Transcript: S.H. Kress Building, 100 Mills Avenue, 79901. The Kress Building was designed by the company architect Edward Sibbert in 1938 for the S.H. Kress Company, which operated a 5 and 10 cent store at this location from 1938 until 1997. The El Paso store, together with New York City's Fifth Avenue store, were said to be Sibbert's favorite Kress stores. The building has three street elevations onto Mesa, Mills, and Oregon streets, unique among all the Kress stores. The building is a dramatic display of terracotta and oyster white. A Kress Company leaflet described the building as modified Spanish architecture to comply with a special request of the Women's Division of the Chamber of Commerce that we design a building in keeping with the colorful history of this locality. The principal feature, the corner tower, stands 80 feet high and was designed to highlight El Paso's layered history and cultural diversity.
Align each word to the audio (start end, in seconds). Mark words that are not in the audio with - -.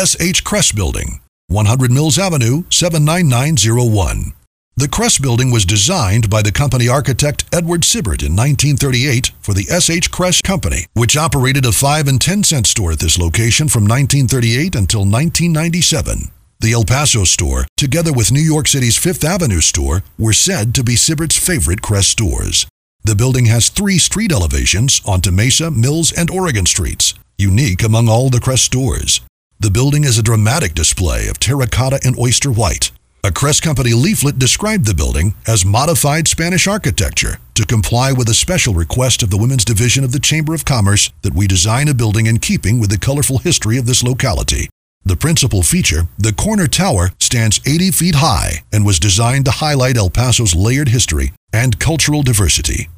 S.H. 0.00 0.44
Kress 0.44 0.72
Building, 0.72 1.20
100 1.48 1.90
Mills 1.90 2.18
Avenue, 2.18 2.64
79901. 2.70 4.32
The 4.74 4.88
Kress 4.88 5.18
Building 5.18 5.50
was 5.50 5.66
designed 5.66 6.30
by 6.30 6.40
the 6.40 6.50
company 6.50 6.88
architect 6.88 7.44
Edward 7.52 7.82
Sibbert 7.82 8.24
in 8.24 8.34
1938 8.34 9.32
for 9.42 9.52
the 9.52 9.66
S.H. 9.68 10.10
Kress 10.10 10.40
Company, 10.40 10.86
which 10.94 11.18
operated 11.18 11.66
a 11.66 11.72
5 11.72 12.08
and 12.08 12.18
10 12.18 12.44
cent 12.44 12.66
store 12.66 12.92
at 12.92 12.98
this 12.98 13.18
location 13.18 13.68
from 13.68 13.82
1938 13.82 14.74
until 14.74 15.00
1997. 15.00 16.30
The 16.60 16.72
El 16.72 16.86
Paso 16.86 17.24
store, 17.24 17.66
together 17.76 18.14
with 18.14 18.32
New 18.32 18.40
York 18.40 18.68
City's 18.68 18.96
Fifth 18.96 19.22
Avenue 19.22 19.60
store, 19.60 20.02
were 20.18 20.32
said 20.32 20.74
to 20.76 20.82
be 20.82 20.94
Sibbert's 20.94 21.36
favorite 21.36 21.82
Kress 21.82 22.06
stores. 22.06 22.64
The 23.04 23.14
building 23.14 23.44
has 23.52 23.68
three 23.68 23.98
street 23.98 24.32
elevations 24.32 25.02
onto 25.04 25.30
Mesa, 25.30 25.70
Mills, 25.70 26.10
and 26.10 26.30
Oregon 26.30 26.64
streets, 26.64 27.12
unique 27.36 27.82
among 27.82 28.08
all 28.08 28.30
the 28.30 28.40
Kress 28.40 28.62
stores. 28.62 29.20
The 29.62 29.70
building 29.70 30.04
is 30.04 30.16
a 30.16 30.22
dramatic 30.22 30.72
display 30.72 31.28
of 31.28 31.38
terracotta 31.38 32.00
and 32.02 32.18
oyster 32.18 32.50
white. 32.50 32.92
A 33.22 33.30
Kress 33.30 33.60
Company 33.60 33.92
leaflet 33.92 34.38
described 34.38 34.86
the 34.86 34.94
building 34.94 35.34
as 35.46 35.66
modified 35.66 36.28
Spanish 36.28 36.66
architecture 36.66 37.36
to 37.56 37.66
comply 37.66 38.10
with 38.10 38.30
a 38.30 38.34
special 38.34 38.72
request 38.72 39.22
of 39.22 39.28
the 39.28 39.36
Women's 39.36 39.66
Division 39.66 40.02
of 40.02 40.12
the 40.12 40.18
Chamber 40.18 40.54
of 40.54 40.64
Commerce 40.64 41.12
that 41.20 41.34
we 41.34 41.46
design 41.46 41.88
a 41.88 41.94
building 41.94 42.24
in 42.24 42.38
keeping 42.38 42.80
with 42.80 42.88
the 42.88 42.96
colorful 42.96 43.36
history 43.36 43.76
of 43.76 43.84
this 43.84 44.02
locality. 44.02 44.70
The 45.04 45.14
principal 45.14 45.62
feature, 45.62 46.08
the 46.16 46.32
corner 46.32 46.66
tower, 46.66 47.10
stands 47.20 47.60
80 47.66 47.90
feet 47.90 48.14
high 48.14 48.62
and 48.72 48.86
was 48.86 48.98
designed 48.98 49.44
to 49.44 49.50
highlight 49.50 49.98
El 49.98 50.08
Paso's 50.08 50.54
layered 50.54 50.88
history 50.88 51.32
and 51.52 51.78
cultural 51.78 52.22
diversity. 52.22 52.88